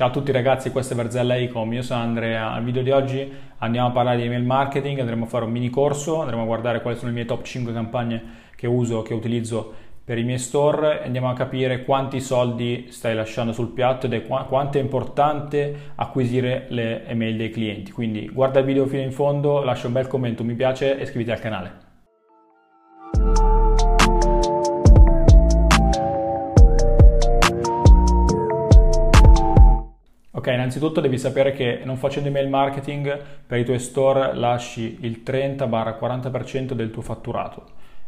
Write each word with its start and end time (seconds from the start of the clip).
Ciao 0.00 0.08
a 0.08 0.12
tutti 0.12 0.32
ragazzi, 0.32 0.70
questo 0.70 0.94
è 0.94 0.96
Verzella 0.96 1.36
Ecom, 1.36 1.74
io 1.74 1.82
sono 1.82 2.00
Andrea. 2.00 2.54
Nel 2.54 2.64
video 2.64 2.82
di 2.82 2.90
oggi 2.90 3.30
andiamo 3.58 3.88
a 3.88 3.90
parlare 3.90 4.16
di 4.16 4.22
email 4.22 4.44
marketing, 4.44 4.98
andremo 4.98 5.26
a 5.26 5.28
fare 5.28 5.44
un 5.44 5.50
mini 5.50 5.68
corso, 5.68 6.22
andremo 6.22 6.40
a 6.40 6.46
guardare 6.46 6.80
quali 6.80 6.96
sono 6.96 7.08
le 7.10 7.16
mie 7.16 7.26
top 7.26 7.42
5 7.42 7.70
campagne 7.70 8.22
che 8.56 8.66
uso, 8.66 9.02
che 9.02 9.12
utilizzo 9.12 9.74
per 10.02 10.16
i 10.16 10.24
miei 10.24 10.38
store, 10.38 11.04
andiamo 11.04 11.28
a 11.28 11.34
capire 11.34 11.84
quanti 11.84 12.18
soldi 12.18 12.86
stai 12.88 13.14
lasciando 13.14 13.52
sul 13.52 13.68
piatto 13.72 14.06
ed 14.06 14.14
è 14.14 14.26
qu- 14.26 14.46
quanto 14.46 14.78
è 14.78 14.80
importante 14.80 15.92
acquisire 15.96 16.64
le 16.70 17.06
email 17.06 17.36
dei 17.36 17.50
clienti. 17.50 17.92
Quindi 17.92 18.26
guarda 18.32 18.60
il 18.60 18.64
video 18.64 18.86
fino 18.86 19.02
in 19.02 19.12
fondo, 19.12 19.62
lascia 19.62 19.88
un 19.88 19.92
bel 19.92 20.06
commento, 20.06 20.42
mi 20.44 20.54
piace 20.54 20.98
e 20.98 21.02
iscriviti 21.02 21.30
al 21.30 21.40
canale. 21.40 21.89
Ok, 30.40 30.46
innanzitutto 30.46 31.02
devi 31.02 31.18
sapere 31.18 31.52
che 31.52 31.82
non 31.84 31.98
facendo 31.98 32.30
email 32.30 32.48
marketing 32.48 33.20
per 33.46 33.58
i 33.58 33.64
tuoi 33.66 33.78
store 33.78 34.34
lasci 34.34 34.96
il 35.02 35.20
30-40% 35.22 36.72
del 36.72 36.90
tuo 36.90 37.02
fatturato. 37.02 37.64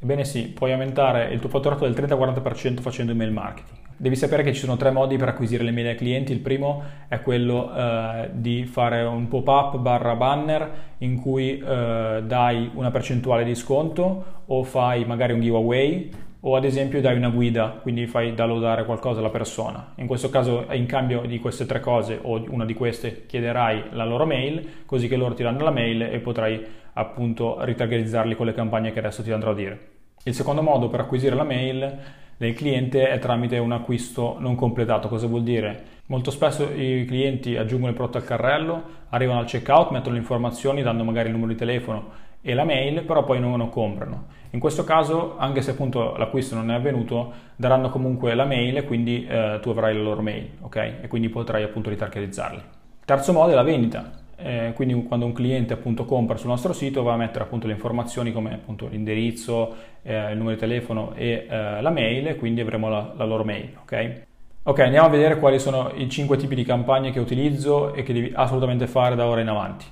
Ebbene 0.00 0.24
sì, 0.24 0.48
puoi 0.48 0.72
aumentare 0.72 1.32
il 1.32 1.38
tuo 1.38 1.48
fatturato 1.48 1.88
del 1.88 1.94
30-40% 1.94 2.80
facendo 2.80 3.12
email 3.12 3.30
marketing. 3.30 3.78
Devi 3.96 4.16
sapere 4.16 4.42
che 4.42 4.52
ci 4.52 4.58
sono 4.58 4.76
tre 4.76 4.90
modi 4.90 5.16
per 5.16 5.28
acquisire 5.28 5.62
le 5.62 5.70
mail 5.70 5.86
ai 5.86 5.94
clienti. 5.94 6.32
Il 6.32 6.40
primo 6.40 6.82
è 7.06 7.20
quello 7.20 7.72
eh, 7.72 8.30
di 8.32 8.64
fare 8.64 9.02
un 9.02 9.28
pop-up 9.28 9.78
barra 9.78 10.16
banner 10.16 10.70
in 10.98 11.20
cui 11.20 11.60
eh, 11.60 12.24
dai 12.26 12.70
una 12.74 12.90
percentuale 12.90 13.44
di 13.44 13.54
sconto 13.54 14.42
o 14.46 14.64
fai 14.64 15.04
magari 15.04 15.32
un 15.32 15.40
giveaway 15.40 16.10
o 16.48 16.54
ad 16.54 16.64
esempio 16.64 17.00
dai 17.00 17.16
una 17.16 17.28
guida, 17.28 17.70
quindi 17.82 18.06
fai 18.06 18.32
downloadare 18.32 18.84
qualcosa 18.84 19.18
alla 19.18 19.30
persona. 19.30 19.94
In 19.96 20.06
questo 20.06 20.30
caso 20.30 20.66
in 20.70 20.86
cambio 20.86 21.22
di 21.22 21.40
queste 21.40 21.66
tre 21.66 21.80
cose 21.80 22.20
o 22.22 22.40
una 22.50 22.64
di 22.64 22.72
queste 22.72 23.26
chiederai 23.26 23.86
la 23.90 24.04
loro 24.04 24.26
mail, 24.26 24.84
così 24.86 25.08
che 25.08 25.16
loro 25.16 25.34
ti 25.34 25.42
danno 25.42 25.64
la 25.64 25.72
mail 25.72 26.02
e 26.02 26.20
potrai 26.20 26.64
appunto 26.92 27.56
ritargetizzarli 27.64 28.36
con 28.36 28.46
le 28.46 28.54
campagne 28.54 28.92
che 28.92 29.00
adesso 29.00 29.24
ti 29.24 29.32
andrò 29.32 29.50
a 29.50 29.54
dire. 29.54 29.88
Il 30.22 30.34
secondo 30.34 30.62
modo 30.62 30.88
per 30.88 31.00
acquisire 31.00 31.34
la 31.34 31.42
mail 31.42 31.98
del 32.36 32.52
cliente 32.52 33.08
è 33.08 33.18
tramite 33.18 33.58
un 33.58 33.72
acquisto 33.72 34.36
non 34.38 34.54
completato. 34.54 35.08
Cosa 35.08 35.26
vuol 35.26 35.42
dire? 35.42 35.94
Molto 36.06 36.30
spesso 36.30 36.70
i 36.72 37.04
clienti 37.08 37.56
aggiungono 37.56 37.90
il 37.90 37.96
prodotto 37.96 38.18
al 38.18 38.24
carrello, 38.24 38.82
arrivano 39.08 39.40
al 39.40 39.46
checkout, 39.46 39.90
mettono 39.90 40.14
le 40.14 40.20
informazioni 40.20 40.82
dando 40.82 41.02
magari 41.02 41.26
il 41.26 41.34
numero 41.34 41.50
di 41.50 41.58
telefono 41.58 42.24
e 42.46 42.54
la 42.54 42.62
mail, 42.62 43.02
però 43.02 43.24
poi 43.24 43.40
non 43.40 43.58
lo 43.58 43.68
comprano. 43.68 44.26
In 44.50 44.60
questo 44.60 44.84
caso, 44.84 45.34
anche 45.36 45.62
se 45.62 45.72
appunto 45.72 46.14
l'acquisto 46.16 46.54
non 46.54 46.70
è 46.70 46.74
avvenuto, 46.74 47.32
daranno 47.56 47.90
comunque 47.90 48.36
la 48.36 48.44
mail 48.44 48.76
e 48.76 48.84
quindi 48.84 49.26
eh, 49.26 49.58
tu 49.60 49.70
avrai 49.70 49.96
la 49.96 50.00
loro 50.00 50.22
mail, 50.22 50.50
ok? 50.60 50.76
E 51.02 51.08
quindi 51.08 51.28
potrai 51.28 51.64
appunto 51.64 51.90
ritargetizzarli. 51.90 52.62
Terzo 53.04 53.32
modo 53.32 53.50
è 53.50 53.54
la 53.56 53.64
vendita. 53.64 54.12
Eh, 54.36 54.72
quindi 54.76 55.02
quando 55.02 55.26
un 55.26 55.32
cliente 55.32 55.72
appunto 55.72 56.04
compra 56.04 56.36
sul 56.36 56.50
nostro 56.50 56.72
sito 56.72 57.02
va 57.02 57.14
a 57.14 57.16
mettere 57.16 57.42
appunto 57.42 57.66
le 57.66 57.72
informazioni 57.72 58.30
come 58.30 58.54
appunto 58.54 58.86
l'indirizzo, 58.86 59.74
eh, 60.02 60.30
il 60.30 60.36
numero 60.36 60.54
di 60.54 60.60
telefono 60.60 61.14
e 61.14 61.46
eh, 61.50 61.82
la 61.82 61.90
mail 61.90 62.28
e 62.28 62.36
quindi 62.36 62.60
avremo 62.60 62.88
la, 62.88 63.12
la 63.16 63.24
loro 63.24 63.42
mail, 63.42 63.70
ok? 63.82 64.22
Ok, 64.62 64.78
andiamo 64.80 65.08
a 65.08 65.10
vedere 65.10 65.38
quali 65.38 65.58
sono 65.58 65.90
i 65.96 66.08
5 66.08 66.36
tipi 66.36 66.54
di 66.54 66.64
campagne 66.64 67.10
che 67.10 67.18
utilizzo 67.18 67.92
e 67.92 68.04
che 68.04 68.12
devi 68.12 68.32
assolutamente 68.34 68.86
fare 68.86 69.16
da 69.16 69.26
ora 69.26 69.40
in 69.40 69.48
avanti. 69.48 69.86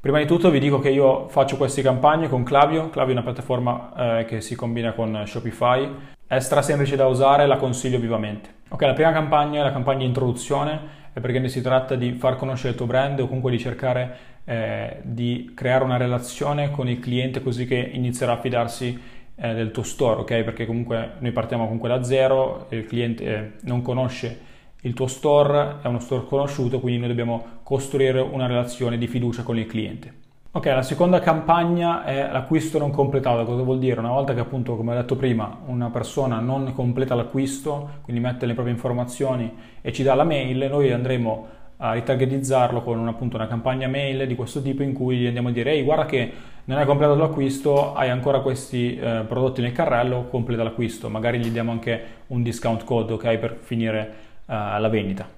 Prima 0.00 0.18
di 0.18 0.26
tutto 0.26 0.50
vi 0.50 0.60
dico 0.60 0.78
che 0.78 0.90
io 0.90 1.26
faccio 1.26 1.56
queste 1.56 1.82
campagne 1.82 2.28
con 2.28 2.44
Clavio, 2.44 2.88
Clavio 2.88 3.14
è 3.14 3.16
una 3.16 3.24
piattaforma 3.24 4.20
eh, 4.20 4.24
che 4.26 4.40
si 4.40 4.54
combina 4.54 4.92
con 4.92 5.24
Shopify, 5.26 5.92
è 6.24 6.38
stra 6.38 6.62
semplice 6.62 6.94
da 6.94 7.06
usare, 7.06 7.48
la 7.48 7.56
consiglio 7.56 7.98
vivamente. 7.98 8.48
Ok, 8.68 8.82
la 8.82 8.92
prima 8.92 9.10
campagna 9.10 9.60
è 9.60 9.64
la 9.64 9.72
campagna 9.72 10.04
introduzione, 10.04 10.80
è 11.12 11.18
perché 11.18 11.48
si 11.48 11.60
tratta 11.62 11.96
di 11.96 12.12
far 12.12 12.36
conoscere 12.36 12.70
il 12.70 12.76
tuo 12.76 12.86
brand 12.86 13.18
o 13.18 13.26
comunque 13.26 13.50
di 13.50 13.58
cercare 13.58 14.16
eh, 14.44 14.98
di 15.02 15.50
creare 15.52 15.82
una 15.82 15.96
relazione 15.96 16.70
con 16.70 16.88
il 16.88 17.00
cliente 17.00 17.42
così 17.42 17.66
che 17.66 17.90
inizierà 17.92 18.34
a 18.34 18.38
fidarsi 18.38 18.96
eh, 19.34 19.52
del 19.52 19.72
tuo 19.72 19.82
store, 19.82 20.20
ok? 20.20 20.42
Perché 20.44 20.64
comunque 20.64 21.14
noi 21.18 21.32
partiamo 21.32 21.64
comunque 21.64 21.88
da 21.88 22.04
zero, 22.04 22.66
il 22.68 22.86
cliente 22.86 23.24
eh, 23.24 23.50
non 23.62 23.82
conosce 23.82 24.46
il 24.82 24.94
tuo 24.94 25.06
store 25.06 25.76
è 25.82 25.86
uno 25.86 25.98
store 25.98 26.26
conosciuto, 26.26 26.78
quindi 26.80 27.00
noi 27.00 27.08
dobbiamo 27.08 27.44
costruire 27.62 28.20
una 28.20 28.46
relazione 28.46 28.96
di 28.96 29.06
fiducia 29.06 29.42
con 29.42 29.58
il 29.58 29.66
cliente. 29.66 30.26
Ok, 30.50 30.66
la 30.66 30.82
seconda 30.82 31.20
campagna 31.20 32.04
è 32.04 32.30
l'acquisto 32.32 32.78
non 32.78 32.90
completato. 32.90 33.44
Cosa 33.44 33.62
vuol 33.62 33.78
dire? 33.78 34.00
Una 34.00 34.10
volta 34.10 34.34
che 34.34 34.40
appunto, 34.40 34.76
come 34.76 34.92
ho 34.92 34.96
detto 34.96 35.14
prima, 35.14 35.58
una 35.66 35.90
persona 35.90 36.40
non 36.40 36.72
completa 36.72 37.14
l'acquisto, 37.14 38.00
quindi 38.02 38.22
mette 38.22 38.46
le 38.46 38.54
proprie 38.54 38.74
informazioni 38.74 39.52
e 39.80 39.92
ci 39.92 40.02
dà 40.02 40.14
la 40.14 40.24
mail, 40.24 40.68
noi 40.70 40.90
andremo 40.90 41.46
a 41.78 41.92
ritargetizzarlo 41.92 42.82
con 42.82 42.98
una, 42.98 43.10
appunto, 43.10 43.36
una 43.36 43.46
campagna 43.46 43.88
mail 43.88 44.26
di 44.26 44.34
questo 44.34 44.62
tipo 44.62 44.82
in 44.82 44.92
cui 44.92 45.18
gli 45.18 45.26
andiamo 45.26 45.48
a 45.48 45.52
dire 45.52 45.72
ehi 45.72 45.82
guarda 45.82 46.06
che 46.06 46.32
non 46.64 46.78
hai 46.78 46.86
completato 46.86 47.18
l'acquisto, 47.18 47.94
hai 47.94 48.10
ancora 48.10 48.40
questi 48.40 48.96
eh, 48.96 49.24
prodotti 49.28 49.60
nel 49.60 49.72
carrello, 49.72 50.24
completa 50.24 50.62
l'acquisto, 50.62 51.08
magari 51.08 51.38
gli 51.38 51.50
diamo 51.50 51.70
anche 51.70 52.02
un 52.28 52.42
discount 52.42 52.84
code 52.84 53.12
ok 53.12 53.36
per 53.36 53.58
finire 53.60 54.27
la 54.54 54.88
vendita. 54.88 55.28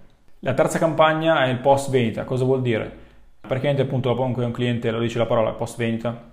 La 0.40 0.54
terza 0.54 0.78
campagna 0.78 1.44
è 1.44 1.48
il 1.48 1.58
post 1.58 1.90
vendita. 1.90 2.24
Cosa 2.24 2.44
vuol 2.44 2.62
dire? 2.62 2.90
Praticamente 3.40 3.82
appunto 3.82 4.08
dopo 4.08 4.30
che 4.32 4.44
un 4.44 4.52
cliente, 4.52 4.90
lo 4.90 5.00
dice 5.00 5.18
la 5.18 5.26
parola 5.26 5.52
post 5.52 5.76
vendita, 5.76 6.28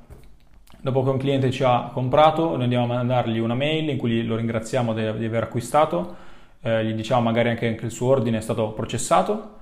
dopo 0.79 1.03
che 1.03 1.09
un 1.09 1.17
cliente 1.17 1.51
ci 1.51 1.63
ha 1.63 1.89
comprato 1.91 2.51
noi 2.51 2.63
andiamo 2.63 2.85
a 2.85 2.87
mandargli 2.87 3.39
una 3.39 3.55
mail 3.55 3.89
in 3.89 3.97
cui 3.97 4.23
lo 4.23 4.35
ringraziamo 4.35 4.93
di, 4.93 5.17
di 5.17 5.25
aver 5.25 5.43
acquistato, 5.43 6.15
eh, 6.61 6.85
gli 6.85 6.93
diciamo 6.93 7.21
magari 7.21 7.49
anche 7.49 7.75
che 7.75 7.85
il 7.85 7.91
suo 7.91 8.09
ordine 8.09 8.37
è 8.37 8.41
stato 8.41 8.69
processato 8.71 9.55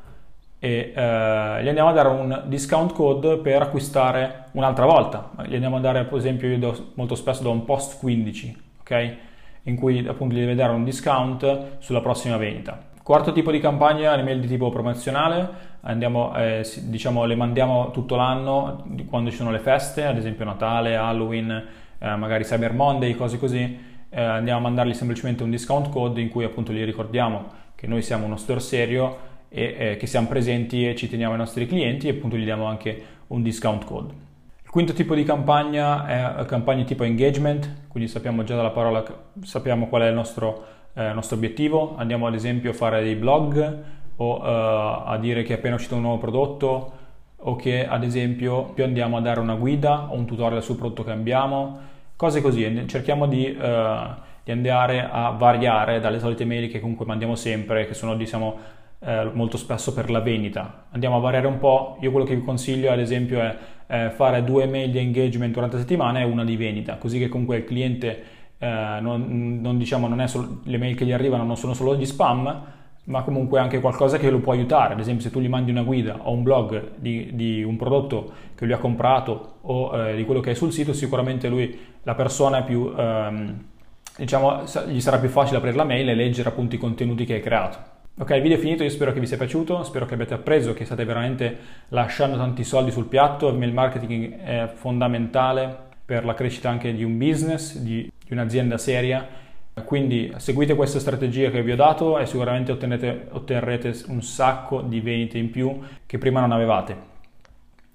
e 0.60 0.94
eh, 0.96 1.64
gli 1.64 1.68
andiamo 1.68 1.90
a 1.90 1.94
dare 1.94 2.10
un 2.10 2.44
discount 2.46 2.94
code 2.94 3.38
per 3.38 3.62
acquistare 3.62 4.46
un'altra 4.54 4.86
volta. 4.86 5.32
Gli 5.46 5.54
andiamo 5.54 5.78
a 5.78 5.80
dare, 5.80 6.06
per 6.06 6.18
esempio, 6.18 6.48
io 6.48 6.58
do, 6.58 6.92
molto 6.96 7.16
spesso 7.16 7.44
do 7.44 7.52
un 7.52 7.66
post 7.66 8.00
15, 8.00 8.62
ok? 8.80 9.16
In 9.64 9.76
cui 9.76 10.06
appunto 10.08 10.36
gli 10.36 10.40
deve 10.40 10.56
dare 10.56 10.74
un 10.74 10.84
discount 10.84 11.78
sulla 11.80 12.02
prossima 12.02 12.38
vendita. 12.38 12.94
Quarto 13.06 13.34
tipo 13.34 13.52
di 13.52 13.60
campagna, 13.60 14.18
email 14.18 14.40
di 14.40 14.48
tipo 14.48 14.72
promozionale, 14.72 15.48
andiamo, 15.82 16.36
eh, 16.36 16.68
diciamo, 16.86 17.26
le 17.26 17.36
mandiamo 17.36 17.92
tutto 17.92 18.16
l'anno 18.16 18.84
quando 19.08 19.30
ci 19.30 19.36
sono 19.36 19.52
le 19.52 19.60
feste, 19.60 20.06
ad 20.06 20.18
esempio 20.18 20.44
Natale, 20.44 20.96
Halloween, 20.96 21.52
eh, 22.00 22.16
magari 22.16 22.46
Cyber 22.46 22.74
Monday, 22.74 23.14
cose 23.14 23.38
così, 23.38 23.78
eh, 24.10 24.20
andiamo 24.20 24.58
a 24.58 24.62
mandargli 24.64 24.96
semplicemente 24.96 25.44
un 25.44 25.52
discount 25.52 25.90
code 25.90 26.20
in 26.20 26.30
cui 26.30 26.46
appunto 26.46 26.74
gli 26.74 26.84
ricordiamo 26.84 27.46
che 27.76 27.86
noi 27.86 28.02
siamo 28.02 28.26
uno 28.26 28.38
store 28.38 28.60
serio 28.60 29.18
e 29.50 29.76
eh, 29.78 29.98
che 29.98 30.08
siamo 30.08 30.28
presenti 30.28 30.90
e 30.90 30.96
ci 30.96 31.08
teniamo 31.08 31.34
ai 31.34 31.38
nostri 31.38 31.68
clienti 31.68 32.08
e 32.08 32.14
appunto 32.14 32.38
gli 32.38 32.44
diamo 32.44 32.66
anche 32.66 33.04
un 33.28 33.44
discount 33.44 33.86
code. 33.86 34.14
Il 34.64 34.72
quinto 34.72 34.94
tipo 34.94 35.14
di 35.14 35.24
campagna 35.24 36.40
è 36.40 36.46
campagna 36.46 36.84
tipo 36.84 37.04
engagement, 37.04 37.86
quindi 37.88 38.10
sappiamo 38.10 38.44
già 38.44 38.56
dalla 38.56 38.72
parola, 38.72 39.06
sappiamo 39.44 39.90
qual 39.90 40.02
è 40.02 40.08
il 40.08 40.16
nostro 40.16 40.74
eh, 40.96 41.14
nostro 41.14 41.36
obiettivo, 41.36 41.96
andiamo 41.98 42.26
ad 42.26 42.34
esempio 42.34 42.72
a 42.72 42.74
fare 42.74 43.04
dei 43.04 43.16
blog 43.16 43.84
o 44.16 44.38
eh, 44.38 45.04
a 45.06 45.18
dire 45.18 45.44
che 45.44 45.54
è 45.54 45.58
appena 45.58 45.76
uscito 45.76 45.96
un 45.96 46.02
nuovo 46.02 46.18
prodotto 46.18 46.92
o 47.38 47.56
che 47.56 47.86
ad 47.86 48.04
esempio 48.04 48.64
più 48.74 48.84
andiamo 48.84 49.18
a 49.18 49.22
dare 49.22 49.40
una 49.40 49.56
guida 49.56 50.08
o 50.10 50.16
un 50.16 50.26
tutorial 50.26 50.64
sul 50.64 50.78
prodotto 50.78 51.04
che 51.04 51.12
abbiamo, 51.12 51.80
cose 52.16 52.42
così, 52.42 52.86
cerchiamo 52.88 53.28
di, 53.28 53.46
eh, 53.46 54.08
di 54.44 54.52
andare 54.52 55.08
a 55.12 55.30
variare 55.32 56.00
dalle 56.00 56.20
solite 56.20 56.46
mail 56.46 56.72
che 56.72 56.80
comunque 56.80 57.06
mandiamo 57.06 57.36
sempre, 57.36 57.86
che 57.86 57.94
sono 57.94 58.16
diciamo 58.16 58.58
eh, 59.00 59.30
molto 59.34 59.58
spesso 59.58 59.94
per 59.94 60.10
la 60.10 60.22
vendita. 60.22 60.86
Andiamo 60.92 61.18
a 61.18 61.20
variare 61.20 61.48
un 61.48 61.60
po', 61.60 61.98
io 62.00 62.10
quello 62.10 62.26
che 62.26 62.36
vi 62.36 62.44
consiglio 62.44 62.92
ad 62.92 63.00
esempio 63.00 63.42
è 63.42 63.58
eh, 63.88 64.10
fare 64.10 64.44
due 64.44 64.66
mail 64.66 64.90
di 64.90 64.98
engagement 64.98 65.54
durante 65.54 65.76
la 65.76 65.82
settimana 65.82 66.22
e 66.22 66.24
una 66.24 66.44
di 66.44 66.56
vendita, 66.56 66.96
così 66.96 67.20
che 67.20 67.28
comunque 67.28 67.58
il 67.58 67.66
cliente 67.66 68.24
eh, 68.58 68.98
non, 69.02 69.60
non, 69.62 69.78
diciamo, 69.78 70.08
non 70.08 70.28
solo, 70.28 70.60
le 70.64 70.78
mail 70.78 70.96
che 70.96 71.06
gli 71.06 71.12
arrivano 71.12 71.44
non 71.44 71.58
sono 71.58 71.74
solo 71.74 71.96
di 71.96 72.06
spam, 72.06 72.64
ma 73.06 73.22
comunque 73.22 73.60
anche 73.60 73.80
qualcosa 73.80 74.18
che 74.18 74.30
lo 74.30 74.40
può 74.40 74.54
aiutare. 74.54 74.94
Ad 74.94 75.00
esempio, 75.00 75.24
se 75.24 75.32
tu 75.32 75.40
gli 75.40 75.50
mandi 75.50 75.72
una 75.72 75.84
guida 75.84 76.20
o 76.24 76.32
un 76.32 76.44
blog 76.44 76.92
di, 76.96 77.32
di 77.34 77.64
un 77.64 77.76
prodotto 77.78 78.32
che 78.56 78.66
lui 78.66 78.74
ha 78.74 78.78
comprato 78.78 79.56
o 79.62 80.08
eh, 80.08 80.16
di 80.16 80.26
quello 80.26 80.40
che 80.40 80.52
è 80.52 80.54
sul 80.54 80.72
sito, 80.72 80.94
sicuramente 80.94 81.48
lui, 81.48 81.78
la 82.04 82.16
persona 82.16 82.60
è 82.60 82.64
più, 82.64 82.92
ehm, 82.96 83.64
diciamo, 84.18 84.64
gli 84.88 85.02
sarà 85.02 85.20
più 85.20 85.30
facile 85.30 85.58
aprire 85.58 85.76
la 85.76 85.84
mail 85.84 86.10
e 86.10 86.16
leggere 86.16 86.50
appunto 86.50 86.76
i 86.76 86.80
contenuti 86.80 87.26
che 87.26 87.36
hai 87.36 87.42
creato. 87.42 87.94
Ok, 88.18 88.30
il 88.30 88.42
video 88.42 88.58
è 88.58 88.60
finito, 88.60 88.82
io 88.82 88.90
spero 88.90 89.12
che 89.12 89.20
vi 89.20 89.28
sia 89.28 89.36
piaciuto, 89.36 89.84
spero 89.84 90.06
che 90.06 90.14
abbiate 90.14 90.36
appreso 90.36 90.74
che 90.74 90.86
state 90.86 91.04
veramente 91.04 91.58
lasciando 91.90 92.38
tanti 92.38 92.64
soldi 92.64 92.90
sul 92.90 93.08
piatto, 93.08 93.50
il 93.50 93.58
mail 93.58 93.74
marketing 93.74 94.40
è 94.40 94.72
fondamentale 94.74 95.85
per 96.06 96.24
la 96.24 96.34
crescita 96.34 96.70
anche 96.70 96.94
di 96.94 97.04
un 97.04 97.18
business, 97.18 97.78
di, 97.78 98.04
di 98.04 98.34
un'azienda 98.34 98.78
seria. 98.78 99.44
Quindi 99.84 100.32
seguite 100.38 100.76
queste 100.76 101.00
strategie 101.00 101.52
che 101.52 101.62
vi 101.62 101.72
ho 101.72 101.76
dato 101.76 102.18
e 102.18 102.26
sicuramente 102.26 102.72
otterrete 102.72 104.04
un 104.08 104.22
sacco 104.22 104.82
di 104.82 105.02
vendite 105.02 105.38
in 105.38 105.50
più 105.50 105.80
che 106.06 106.18
prima 106.18 106.40
non 106.40 106.52
avevate. 106.52 107.14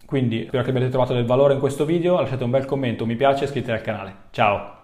Quindi 0.05 0.45
spero 0.49 0.65
che 0.65 0.71
abbiate 0.71 0.89
trovato 0.89 1.15
del 1.15 1.25
valore 1.25 1.55
in 1.55 1.61
questo 1.61 1.85
video, 1.85 2.21
lasciate 2.21 2.45
un 2.45 2.51
bel 2.51 2.65
commento, 2.65 3.05
un 3.05 3.11
mi 3.11 3.17
piace 3.17 3.43
e 3.43 3.45
iscrivetevi 3.45 3.79
al 3.79 3.85
canale. 3.85 4.15
Ciao! 4.31 4.80